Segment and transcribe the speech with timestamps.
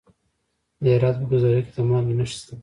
[0.83, 2.53] د هرات په ګذره کې د مالګې نښې شته.